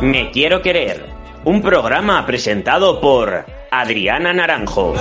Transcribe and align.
Me 0.00 0.30
Quiero 0.30 0.62
Querer, 0.62 1.06
un 1.44 1.60
programa 1.62 2.24
presentado 2.26 3.00
por 3.00 3.44
Adriana 3.70 4.32
Naranjo. 4.32 4.94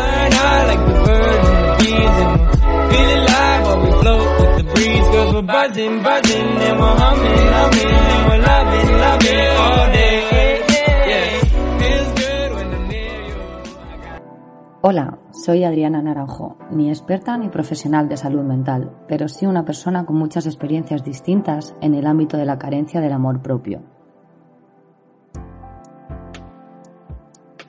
Hola, 14.82 15.20
soy 15.32 15.66
Adriana 15.66 16.02
Naranjo, 16.02 16.56
ni 16.72 16.88
experta 16.88 17.38
ni 17.38 17.50
profesional 17.50 18.08
de 18.08 18.16
salud 18.16 18.44
mental, 18.44 18.96
pero 19.10 19.28
sí 19.28 19.46
una 19.46 19.66
persona 19.66 20.06
con 20.06 20.16
muchas 20.16 20.46
experiencias 20.46 21.04
distintas 21.04 21.76
en 21.82 21.96
el 21.96 22.08
ámbito 22.08 22.38
de 22.38 22.46
la 22.46 22.58
carencia 22.58 23.02
del 23.02 23.12
amor 23.12 23.42
propio. 23.42 23.82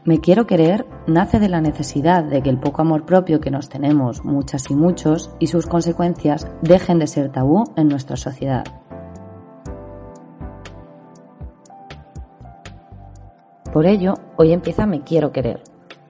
Me 0.05 0.21
quiero 0.21 0.47
querer 0.47 0.87
nace 1.09 1.41
de 1.41 1.49
la 1.49 1.61
necesidad 1.61 2.23
de 2.23 2.43
que 2.43 2.51
el 2.51 2.61
poco 2.61 2.83
amor 2.83 3.05
propio 3.07 3.41
que 3.41 3.51
nos 3.51 3.69
tenemos, 3.69 4.25
muchas 4.25 4.71
y 4.71 4.77
muchos, 4.77 5.35
y 5.41 5.49
sus 5.49 5.67
consecuencias 5.67 6.47
dejen 6.63 7.01
de 7.01 7.09
ser 7.09 7.33
tabú 7.33 7.65
en 7.75 7.89
nuestra 7.89 8.17
sociedad. 8.17 8.63
Por 13.73 13.87
ello, 13.87 14.15
hoy 14.37 14.53
empieza 14.53 14.87
Me 14.87 15.01
Quiero 15.01 15.33
Querer, 15.33 15.65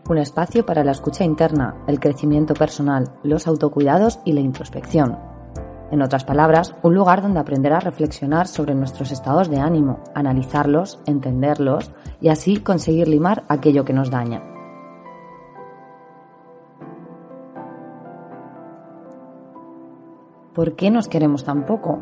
un 0.08 0.18
espacio 0.18 0.66
para 0.66 0.84
la 0.84 0.92
escucha 0.92 1.24
interna, 1.24 1.76
el 1.86 2.00
crecimiento 2.00 2.54
personal, 2.54 3.12
los 3.22 3.46
autocuidados 3.46 4.18
y 4.24 4.32
la 4.32 4.40
introspección. 4.40 5.18
En 5.90 6.02
otras 6.02 6.24
palabras, 6.24 6.74
un 6.82 6.94
lugar 6.94 7.20
donde 7.20 7.40
aprender 7.40 7.72
a 7.72 7.80
reflexionar 7.80 8.46
sobre 8.46 8.74
nuestros 8.74 9.10
estados 9.10 9.50
de 9.50 9.58
ánimo, 9.58 10.00
analizarlos, 10.14 11.00
entenderlos 11.06 11.90
y 12.20 12.28
así 12.28 12.58
conseguir 12.58 13.08
limar 13.08 13.42
aquello 13.48 13.84
que 13.84 13.92
nos 13.92 14.10
daña. 14.10 14.42
¿Por 20.54 20.76
qué 20.76 20.90
nos 20.90 21.08
queremos 21.08 21.44
tan 21.44 21.64
poco? 21.66 22.00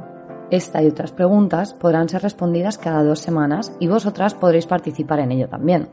Esta 0.50 0.82
y 0.82 0.88
otras 0.88 1.12
preguntas 1.12 1.74
podrán 1.74 2.08
ser 2.08 2.22
respondidas 2.22 2.78
cada 2.78 3.04
dos 3.04 3.20
semanas 3.20 3.76
y 3.80 3.88
vosotras 3.88 4.34
podréis 4.34 4.66
participar 4.66 5.20
en 5.20 5.32
ello 5.32 5.48
también. 5.48 5.88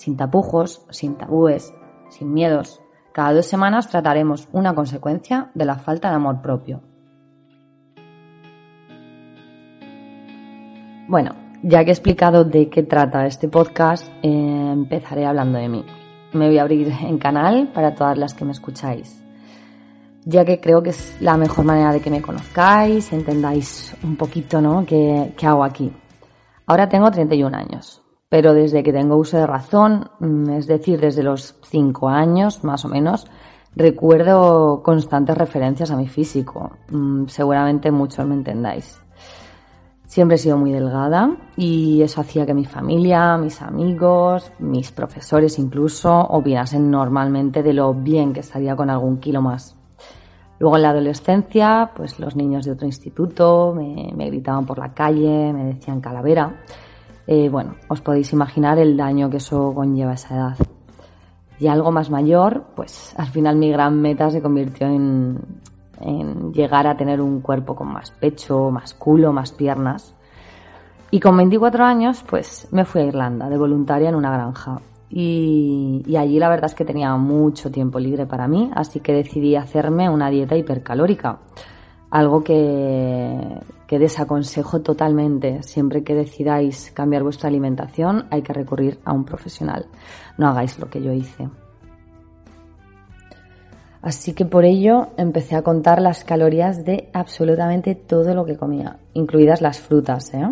Sin 0.00 0.16
tapujos, 0.16 0.86
sin 0.88 1.16
tabúes, 1.18 1.74
sin 2.08 2.32
miedos. 2.32 2.80
Cada 3.12 3.34
dos 3.34 3.44
semanas 3.44 3.90
trataremos 3.90 4.48
una 4.50 4.74
consecuencia 4.74 5.50
de 5.52 5.66
la 5.66 5.74
falta 5.74 6.08
de 6.08 6.14
amor 6.14 6.40
propio. 6.40 6.80
Bueno, 11.06 11.32
ya 11.62 11.84
que 11.84 11.90
he 11.90 11.92
explicado 11.92 12.44
de 12.44 12.70
qué 12.70 12.82
trata 12.82 13.26
este 13.26 13.48
podcast, 13.48 14.10
empezaré 14.22 15.26
hablando 15.26 15.58
de 15.58 15.68
mí. 15.68 15.84
Me 16.32 16.46
voy 16.46 16.56
a 16.56 16.62
abrir 16.62 16.90
en 17.02 17.18
canal 17.18 17.70
para 17.74 17.94
todas 17.94 18.16
las 18.16 18.32
que 18.32 18.46
me 18.46 18.52
escucháis 18.52 19.22
ya 20.24 20.44
que 20.46 20.60
creo 20.60 20.82
que 20.82 20.90
es 20.90 21.16
la 21.20 21.36
mejor 21.36 21.64
manera 21.64 21.92
de 21.92 22.00
que 22.00 22.10
me 22.10 22.22
conozcáis 22.22 23.12
entendáis 23.12 23.96
un 24.02 24.16
poquito, 24.16 24.60
¿no? 24.60 24.84
¿Qué, 24.84 25.34
qué 25.36 25.46
hago 25.46 25.64
aquí? 25.64 25.92
Ahora 26.66 26.88
tengo 26.88 27.10
31 27.10 27.56
años, 27.56 28.02
pero 28.30 28.54
desde 28.54 28.84
que 28.84 28.92
tengo 28.92 29.16
uso 29.16 29.36
de 29.36 29.46
razón, 29.46 30.08
mm, 30.20 30.50
es 30.50 30.66
decir, 30.68 31.00
desde 31.00 31.24
los 31.24 31.56
5 31.64 32.08
años 32.08 32.62
más 32.62 32.84
o 32.84 32.88
menos, 32.88 33.26
recuerdo 33.74 34.82
constantes 34.84 35.36
referencias 35.36 35.90
a 35.90 35.96
mi 35.96 36.06
físico. 36.06 36.70
Mm, 36.90 37.26
Seguramente 37.26 37.90
muchos 37.90 38.24
me 38.26 38.34
entendáis. 38.34 39.02
Siempre 40.06 40.36
he 40.36 40.38
sido 40.38 40.56
muy 40.56 40.70
delgada 40.72 41.36
y 41.56 42.02
eso 42.02 42.20
hacía 42.20 42.46
que 42.46 42.54
mi 42.54 42.64
familia, 42.64 43.36
mis 43.36 43.62
amigos, 43.62 44.52
mis 44.60 44.92
profesores 44.92 45.58
incluso 45.58 46.12
opinasen 46.12 46.90
normalmente 46.90 47.62
de 47.62 47.72
lo 47.72 47.94
bien 47.94 48.32
que 48.32 48.40
estaría 48.40 48.76
con 48.76 48.90
algún 48.90 49.18
kilo 49.18 49.42
más. 49.42 49.76
Luego 50.60 50.76
en 50.76 50.82
la 50.82 50.90
adolescencia, 50.90 51.90
pues 51.96 52.20
los 52.20 52.36
niños 52.36 52.64
de 52.64 52.72
otro 52.72 52.86
instituto 52.86 53.72
me, 53.74 54.12
me 54.14 54.26
gritaban 54.26 54.66
por 54.66 54.78
la 54.78 54.92
calle, 54.94 55.52
me 55.52 55.64
decían 55.64 56.00
calavera. 56.00 56.54
Eh, 57.26 57.48
bueno, 57.48 57.76
os 57.88 58.00
podéis 58.00 58.32
imaginar 58.32 58.78
el 58.78 58.96
daño 58.96 59.30
que 59.30 59.36
eso 59.38 59.72
conlleva 59.74 60.12
a 60.12 60.14
esa 60.14 60.34
edad. 60.34 60.56
Y 61.58 61.66
algo 61.66 61.92
más 61.92 62.10
mayor, 62.10 62.64
pues 62.74 63.14
al 63.18 63.28
final 63.28 63.56
mi 63.56 63.70
gran 63.70 64.00
meta 64.00 64.30
se 64.30 64.40
convirtió 64.40 64.86
en, 64.86 65.38
llegar 66.54 66.86
a 66.86 66.96
tener 66.96 67.20
un 67.20 67.42
cuerpo 67.42 67.74
con 67.74 67.92
más 67.92 68.10
pecho, 68.10 68.70
más 68.70 68.94
culo, 68.94 69.32
más 69.32 69.52
piernas. 69.52 70.14
Y 71.10 71.20
con 71.20 71.36
24 71.36 71.84
años, 71.84 72.24
pues 72.26 72.66
me 72.70 72.86
fui 72.86 73.02
a 73.02 73.04
Irlanda 73.04 73.50
de 73.50 73.58
voluntaria 73.58 74.08
en 74.08 74.14
una 74.14 74.32
granja. 74.32 74.80
Y 75.10 76.16
allí 76.16 76.38
la 76.38 76.48
verdad 76.48 76.66
es 76.66 76.74
que 76.74 76.84
tenía 76.84 77.14
mucho 77.16 77.70
tiempo 77.70 77.98
libre 77.98 78.26
para 78.26 78.48
mí, 78.48 78.70
así 78.74 79.00
que 79.00 79.12
decidí 79.12 79.56
hacerme 79.56 80.08
una 80.08 80.30
dieta 80.30 80.56
hipercalórica. 80.56 81.40
Algo 82.10 82.42
que, 82.42 83.60
desaconsejo 83.88 84.80
totalmente. 84.80 85.62
Siempre 85.62 86.02
que 86.02 86.14
decidáis 86.14 86.90
cambiar 86.92 87.22
vuestra 87.22 87.48
alimentación 87.48 88.26
hay 88.30 88.42
que 88.42 88.52
recurrir 88.52 88.98
a 89.04 89.12
un 89.12 89.24
profesional. 89.24 89.86
No 90.38 90.48
hagáis 90.48 90.78
lo 90.78 90.88
que 90.88 91.02
yo 91.02 91.12
hice. 91.12 91.48
Así 94.02 94.32
que 94.32 94.46
por 94.46 94.64
ello 94.64 95.08
empecé 95.18 95.56
a 95.56 95.62
contar 95.62 96.00
las 96.00 96.24
calorías 96.24 96.84
de 96.84 97.10
absolutamente 97.12 97.94
todo 97.94 98.34
lo 98.34 98.46
que 98.46 98.56
comía, 98.56 98.96
incluidas 99.12 99.60
las 99.60 99.78
frutas. 99.78 100.32
¿eh? 100.32 100.48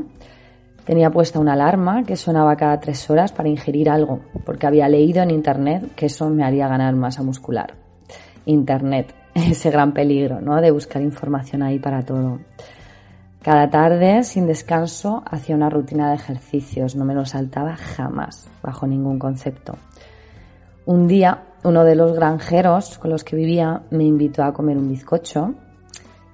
Tenía 0.85 1.11
puesta 1.11 1.39
una 1.39 1.55
alarma 1.55 2.05
que 2.05 2.17
sonaba 2.17 2.57
cada 2.57 2.79
tres 2.79 3.09
horas 3.09 3.33
para 3.33 3.49
ingerir 3.49 3.89
algo, 3.89 4.21
porque 4.45 4.67
había 4.67 4.89
leído 4.89 5.23
en 5.23 5.31
internet 5.31 5.95
que 5.97 6.07
eso 6.07 6.29
me 6.29 6.45
haría 6.45 6.69
ganar 6.69 6.95
masa 6.95 7.23
muscular. 7.23 7.75
Internet, 8.45 9.15
ese 9.35 9.71
gran 9.71 9.93
peligro, 9.93 10.41
¿no? 10.41 10.61
De 10.61 10.71
buscar 10.71 11.03
información 11.03 11.63
ahí 11.63 11.79
para 11.79 12.03
todo. 12.05 12.39
Cada 13.43 13.71
tarde, 13.71 14.25
sin 14.25 14.47
descanso, 14.47 15.23
hacía 15.25 15.55
una 15.55 15.71
rutina 15.71 16.11
de 16.11 16.17
ejercicios, 16.17 16.97
no 16.97 17.05
me 17.05 17.15
lo 17.15 17.25
saltaba 17.25 17.77
jamás, 17.77 18.51
bajo 18.63 18.87
ningún 18.87 19.19
concepto. 19.19 19.77
Un 20.87 21.07
día, 21.07 21.45
uno 21.65 21.85
de 21.85 21.95
los 21.95 22.15
granjeros 22.15 22.99
con 22.99 23.11
los 23.11 23.25
que 23.25 23.37
vivía 23.37 23.83
me 23.91 24.05
invitó 24.05 24.43
a 24.43 24.53
comer 24.53 24.77
un 24.77 24.89
bizcocho 24.89 25.55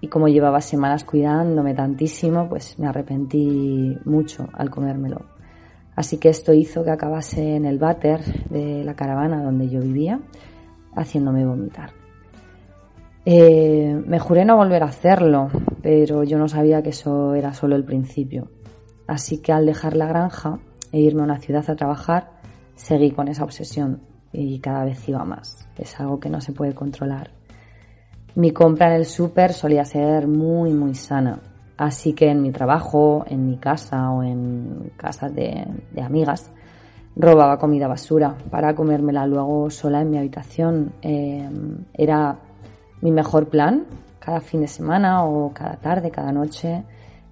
y 0.01 0.09
como 0.09 0.29
llevaba 0.29 0.61
semanas 0.61 1.05
cuidándome 1.05 1.75
tantísimo, 1.75 2.49
pues 2.49 2.79
me 2.79 2.87
arrepentí 2.87 3.99
mucho 4.05 4.49
al 4.53 4.71
comérmelo. 4.71 5.23
Así 5.97 6.19
que 6.19 6.29
esto 6.29 6.53
hizo 6.53 6.85
que 6.85 6.91
acabase 6.91 7.57
en 7.57 7.65
el 7.65 7.79
váter 7.79 8.21
de 8.51 8.83
la 8.85 8.95
caravana 8.95 9.43
donde 9.43 9.69
yo 9.69 9.81
vivía, 9.81 10.21
haciéndome 10.95 11.47
vomitar. 11.47 12.04
Eh, 13.27 14.03
me 14.07 14.19
juré 14.19 14.45
no 14.45 14.57
volver 14.57 14.83
a 14.83 14.87
hacerlo, 14.87 15.49
pero 15.83 16.25
yo 16.25 16.39
no 16.39 16.49
sabía 16.49 16.83
que 16.83 16.91
eso 16.91 17.35
era 17.35 17.55
solo 17.55 17.77
el 17.77 17.85
principio. 17.85 18.49
Así 19.07 19.39
que 19.39 19.53
al 19.53 19.67
dejar 19.67 19.97
la 19.97 20.07
granja 20.07 20.59
e 20.93 21.01
irme 21.01 21.23
a 21.23 21.25
una 21.25 21.39
ciudad 21.39 21.69
a 21.69 21.77
trabajar, 21.77 22.31
seguí 22.75 23.11
con 23.11 23.29
esa 23.29 23.45
obsesión 23.45 24.03
y 24.33 24.59
cada 24.59 24.85
vez 24.85 25.09
iba 25.09 25.25
más. 25.25 25.67
Es 25.79 25.99
algo 26.01 26.21
que 26.21 26.29
no 26.29 26.41
se 26.41 26.53
puede 26.53 26.75
controlar. 26.75 27.31
Mi 28.35 28.51
compra 28.51 28.89
en 28.89 28.95
el 28.95 29.07
súper 29.07 29.53
solía 29.53 29.85
ser 29.85 30.27
muy, 30.27 30.73
muy 30.73 30.95
sana. 30.95 31.39
Así 31.77 32.13
que 32.13 32.31
en 32.31 32.43
mi 32.43 32.53
trabajo, 32.53 33.25
en 33.29 33.47
mi 33.47 33.57
casa 33.57 34.11
o 34.11 34.23
en 34.23 34.93
casas 34.97 35.35
de, 35.35 35.67
amigas, 36.01 36.51
robaba 37.17 37.59
comida 37.59 37.89
basura 37.89 38.37
para 38.51 38.75
comérmela 38.75 39.27
luego 39.27 39.71
sola 39.71 40.01
en 40.03 40.11
mi 40.11 40.19
habitación. 40.19 40.93
Eh, 41.03 41.49
era 41.95 42.39
mi 43.01 43.11
mejor 43.11 43.49
plan 43.49 43.87
cada 44.19 44.41
fin 44.41 44.63
de 44.63 44.69
semana 44.69 45.25
o 45.25 45.53
cada 45.53 45.77
tarde, 45.77 46.11
cada 46.11 46.33
noche, 46.33 46.83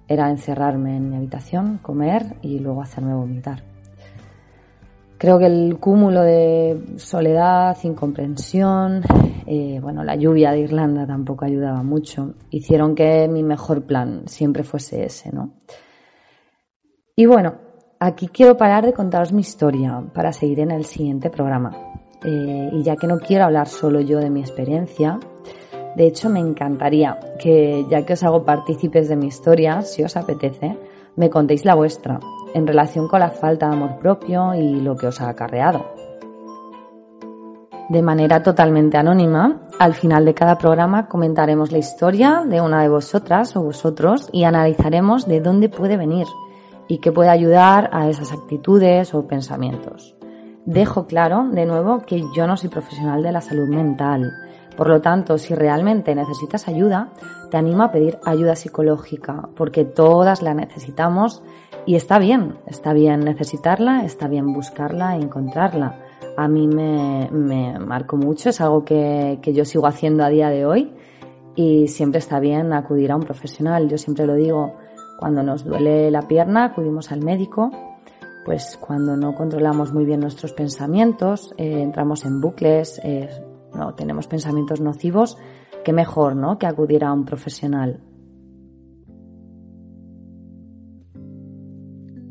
era 0.07 0.29
encerrarme 0.29 0.97
en 0.97 1.09
mi 1.09 1.15
habitación, 1.15 1.79
comer 1.81 2.35
y 2.41 2.59
luego 2.59 2.81
hacerme 2.81 3.15
vomitar. 3.15 3.63
Creo 5.17 5.39
que 5.39 5.45
el 5.45 5.77
cúmulo 5.79 6.21
de 6.21 6.95
soledad, 6.97 7.77
incomprensión, 7.83 9.01
eh, 9.47 9.79
bueno, 9.81 10.03
la 10.03 10.15
lluvia 10.15 10.51
de 10.51 10.59
Irlanda 10.59 11.07
tampoco 11.07 11.45
ayudaba 11.45 11.81
mucho, 11.81 12.35
hicieron 12.49 12.93
que 12.93 13.27
mi 13.27 13.41
mejor 13.41 13.83
plan 13.83 14.23
siempre 14.27 14.63
fuese 14.63 15.05
ese, 15.05 15.31
¿no? 15.31 15.51
Y 17.15 17.25
bueno, 17.25 17.55
aquí 17.99 18.27
quiero 18.27 18.57
parar 18.57 18.85
de 18.85 18.93
contaros 18.93 19.31
mi 19.31 19.41
historia 19.41 20.03
para 20.13 20.33
seguir 20.33 20.59
en 20.59 20.71
el 20.71 20.83
siguiente 20.85 21.29
programa. 21.29 21.71
Eh, 22.25 22.69
y 22.73 22.83
ya 22.83 22.95
que 22.95 23.07
no 23.07 23.19
quiero 23.19 23.45
hablar 23.45 23.67
solo 23.67 24.01
yo 24.01 24.19
de 24.19 24.29
mi 24.29 24.41
experiencia, 24.41 25.19
de 25.95 26.07
hecho 26.07 26.29
me 26.29 26.39
encantaría 26.39 27.19
que, 27.39 27.85
ya 27.89 28.05
que 28.05 28.13
os 28.13 28.23
hago 28.23 28.43
partícipes 28.43 29.09
de 29.09 29.15
mi 29.15 29.27
historia, 29.27 29.81
si 29.81 30.03
os 30.03 30.17
apetece, 30.17 30.77
me 31.15 31.29
contéis 31.29 31.65
la 31.65 31.75
vuestra 31.75 32.19
en 32.53 32.67
relación 32.67 33.07
con 33.07 33.19
la 33.19 33.29
falta 33.29 33.67
de 33.67 33.73
amor 33.73 33.97
propio 33.99 34.53
y 34.53 34.79
lo 34.81 34.95
que 34.95 35.07
os 35.07 35.21
ha 35.21 35.29
acarreado. 35.29 35.85
De 37.89 38.01
manera 38.01 38.41
totalmente 38.41 38.97
anónima, 38.97 39.67
al 39.77 39.93
final 39.93 40.25
de 40.25 40.33
cada 40.33 40.57
programa 40.57 41.07
comentaremos 41.07 41.71
la 41.71 41.79
historia 41.79 42.43
de 42.47 42.61
una 42.61 42.81
de 42.81 42.89
vosotras 42.89 43.55
o 43.55 43.61
vosotros 43.61 44.29
y 44.31 44.45
analizaremos 44.45 45.27
de 45.27 45.41
dónde 45.41 45.69
puede 45.69 45.97
venir 45.97 46.25
y 46.87 46.99
qué 46.99 47.11
puede 47.11 47.29
ayudar 47.29 47.89
a 47.91 48.09
esas 48.09 48.31
actitudes 48.31 49.13
o 49.13 49.27
pensamientos. 49.27 50.15
Dejo 50.65 51.07
claro, 51.07 51.49
de 51.51 51.65
nuevo, 51.65 51.99
que 51.99 52.23
yo 52.35 52.47
no 52.47 52.55
soy 52.55 52.69
profesional 52.69 53.21
de 53.21 53.33
la 53.33 53.41
salud 53.41 53.67
mental. 53.67 54.31
Por 54.75 54.87
lo 54.87 55.01
tanto, 55.01 55.37
si 55.37 55.53
realmente 55.53 56.15
necesitas 56.15 56.67
ayuda, 56.67 57.09
te 57.51 57.57
animo 57.57 57.83
a 57.83 57.91
pedir 57.91 58.17
ayuda 58.25 58.55
psicológica, 58.55 59.49
porque 59.55 59.85
todas 59.85 60.41
la 60.41 60.53
necesitamos 60.53 61.43
y 61.85 61.95
está 61.95 62.17
bien, 62.17 62.55
está 62.65 62.93
bien 62.93 63.19
necesitarla, 63.19 64.03
está 64.03 64.27
bien 64.27 64.53
buscarla 64.53 65.15
e 65.15 65.21
encontrarla. 65.21 65.99
A 66.37 66.47
mí 66.47 66.67
me, 66.67 67.29
me 67.31 67.77
marcó 67.77 68.17
mucho, 68.17 68.49
es 68.49 68.59
algo 68.61 68.83
que, 68.83 69.39
que 69.41 69.53
yo 69.53 69.65
sigo 69.65 69.85
haciendo 69.85 70.23
a 70.23 70.29
día 70.29 70.49
de 70.49 70.65
hoy 70.65 70.91
y 71.55 71.87
siempre 71.87 72.19
está 72.19 72.39
bien 72.39 72.73
acudir 72.73 73.11
a 73.11 73.15
un 73.15 73.23
profesional. 73.23 73.87
Yo 73.87 73.97
siempre 73.97 74.25
lo 74.25 74.33
digo, 74.33 74.73
cuando 75.19 75.43
nos 75.43 75.63
duele 75.63 76.09
la 76.09 76.23
pierna 76.23 76.65
acudimos 76.65 77.11
al 77.11 77.21
médico, 77.21 77.71
pues 78.45 78.77
cuando 78.81 79.15
no 79.15 79.35
controlamos 79.35 79.93
muy 79.93 80.05
bien 80.05 80.21
nuestros 80.21 80.53
pensamientos, 80.53 81.53
eh, 81.57 81.81
entramos 81.81 82.25
en 82.25 82.41
bucles, 82.41 82.99
eh, 83.03 83.29
no 83.75 83.93
tenemos 83.95 84.27
pensamientos 84.27 84.81
nocivos, 84.81 85.37
qué 85.83 85.93
mejor, 85.93 86.35
¿no? 86.35 86.57
Que 86.57 86.67
acudir 86.67 87.03
a 87.03 87.13
un 87.13 87.25
profesional. 87.25 88.01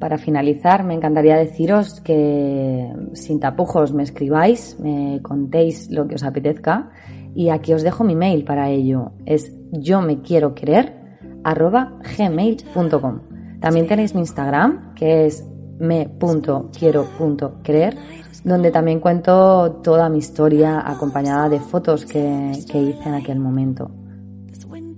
Para 0.03 0.19
finalizar, 0.19 0.85
me 0.85 0.95
encantaría 0.95 1.37
deciros 1.37 2.01
que 2.01 2.93
sin 3.13 3.39
tapujos 3.39 3.93
me 3.93 4.03
escribáis, 4.03 4.77
me 4.81 5.21
contéis 5.23 5.93
lo 5.93 6.09
que 6.09 6.17
os 6.17 6.25
apetezca 6.25 6.91
y 7.37 7.51
aquí 7.51 7.73
os 7.73 7.85
dejo 7.85 8.03
mi 8.03 8.17
mail 8.17 8.45
para 8.45 8.69
ello. 8.69 9.13
Es 9.27 9.57
yo 9.71 10.01
me 10.01 10.21
quiero 10.21 10.57
querer 10.57 11.21
gmail.com. 11.45 13.21
También 13.61 13.87
tenéis 13.87 14.13
mi 14.15 14.23
Instagram 14.23 14.93
que 14.95 15.27
es 15.27 15.47
me.quiero.creer 15.79 17.97
donde 18.45 18.71
también 18.71 19.01
cuento 19.01 19.81
toda 19.83 20.09
mi 20.09 20.19
historia 20.19 20.83
acompañada 20.85 21.49
de 21.49 21.61
fotos 21.61 22.05
que, 22.05 22.53
hice 22.53 23.09
en 23.09 23.15
aquel 23.15 23.39
momento. 23.39 23.91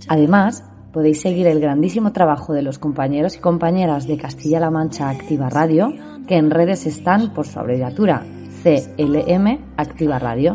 Además, 0.08 0.64
podéis 0.93 1.20
seguir 1.20 1.46
el 1.46 1.61
grandísimo 1.61 2.12
trabajo 2.12 2.52
de 2.52 2.62
los 2.62 2.79
compañeros 2.79 3.37
y 3.37 3.41
compañeras 3.41 4.06
de 4.06 4.17
Castilla-La 4.17 4.70
Mancha 4.70 5.08
Activa 5.08 5.50
Radio, 5.50 5.93
que 6.26 6.37
en 6.37 6.50
redes 6.50 6.87
están 6.87 7.32
por 7.35 7.46
su 7.46 7.58
abreviatura 7.58 8.23
CLM 8.62 9.58
Activa 9.76 10.19
Radio. 10.19 10.55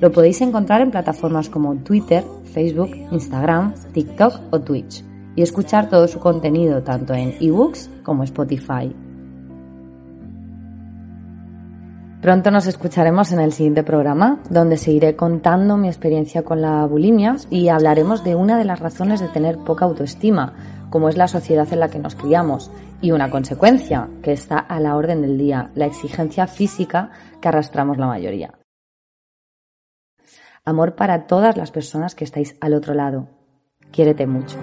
Lo 0.00 0.12
podéis 0.12 0.40
encontrar 0.40 0.80
en 0.80 0.90
plataformas 0.90 1.48
como 1.48 1.74
Twitter, 1.76 2.24
Facebook, 2.44 2.90
Instagram, 3.12 3.74
TikTok 3.92 4.40
o 4.50 4.60
Twitch 4.60 5.04
y 5.36 5.42
escuchar 5.42 5.88
todo 5.88 6.08
su 6.08 6.18
contenido 6.18 6.82
tanto 6.82 7.14
en 7.14 7.34
ebooks 7.40 7.90
como 8.02 8.24
Spotify. 8.24 8.94
Pronto 12.20 12.50
nos 12.50 12.66
escucharemos 12.66 13.30
en 13.32 13.40
el 13.40 13.52
siguiente 13.52 13.82
programa, 13.82 14.40
donde 14.48 14.78
seguiré 14.78 15.16
contando 15.16 15.76
mi 15.76 15.88
experiencia 15.88 16.42
con 16.42 16.62
la 16.62 16.84
bulimia 16.86 17.36
y 17.50 17.68
hablaremos 17.68 18.24
de 18.24 18.34
una 18.34 18.58
de 18.58 18.64
las 18.64 18.80
razones 18.80 19.20
de 19.20 19.28
tener 19.28 19.58
poca 19.58 19.84
autoestima, 19.84 20.54
como 20.90 21.08
es 21.08 21.16
la 21.16 21.28
sociedad 21.28 21.70
en 21.72 21.80
la 21.80 21.88
que 21.88 21.98
nos 21.98 22.14
criamos, 22.14 22.70
y 23.02 23.12
una 23.12 23.30
consecuencia 23.30 24.08
que 24.22 24.32
está 24.32 24.58
a 24.58 24.80
la 24.80 24.96
orden 24.96 25.20
del 25.20 25.36
día, 25.36 25.70
la 25.74 25.86
exigencia 25.86 26.46
física 26.46 27.10
que 27.40 27.48
arrastramos 27.48 27.98
la 27.98 28.06
mayoría. 28.06 28.54
Amor 30.64 30.96
para 30.96 31.26
todas 31.26 31.56
las 31.56 31.70
personas 31.70 32.14
que 32.14 32.24
estáis 32.24 32.56
al 32.60 32.74
otro 32.74 32.94
lado. 32.94 33.28
Quiérete 33.92 34.26
mucho. 34.26 34.56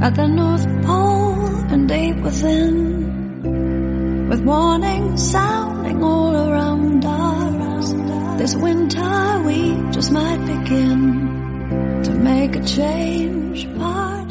At 0.00 0.14
the 0.14 0.26
North 0.26 0.66
Pole 0.84 1.46
and 1.72 1.88
deep 1.88 2.16
within, 2.16 4.28
with 4.28 4.40
warning 4.44 5.16
sounding 5.16 6.02
all 6.02 6.36
around 6.36 7.04
us. 7.04 7.92
This 8.38 8.54
winter 8.56 9.42
we 9.46 9.74
just 9.92 10.12
might 10.12 10.44
begin 10.46 12.02
to 12.04 12.10
make 12.12 12.56
a 12.56 12.64
change 12.64 13.66
part 13.78 14.30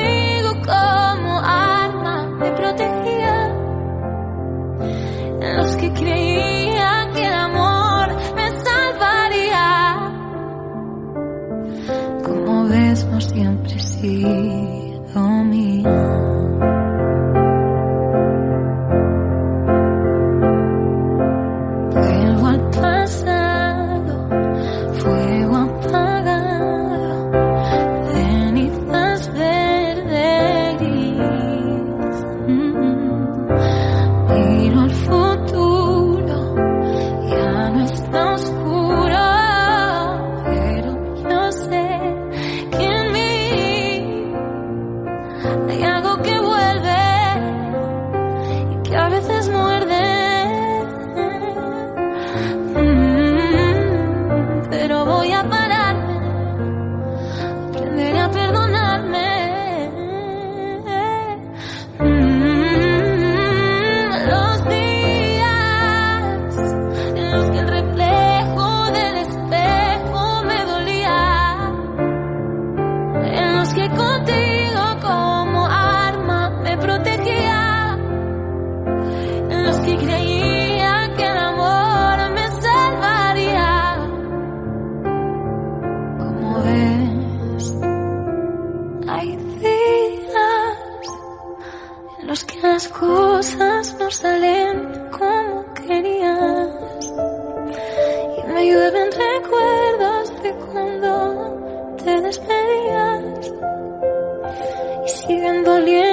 脸 105.85 106.10